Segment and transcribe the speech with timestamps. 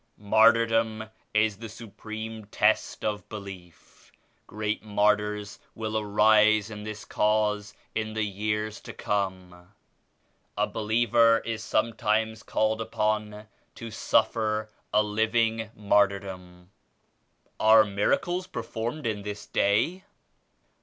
[0.17, 4.11] "Martyrdom is the supreme test of belief.
[4.47, 9.75] Great martyrs will arise in this Cause in the years to come.
[10.57, 13.45] A believer is sometimes called upon
[13.75, 16.71] to suffer a living martyrdom."
[17.59, 20.03] "Are miracles performed in this Day?"